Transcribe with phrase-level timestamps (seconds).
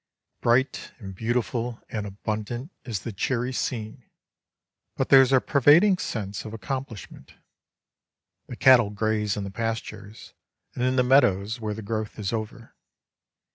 [0.41, 4.09] Bright and beautiful and abundant is the cheery scene,
[4.95, 7.35] but there is a pervading sense of accomplishment.
[8.47, 10.33] The cattle graze in the pastures,
[10.73, 12.73] and in the meadows where the growth is over.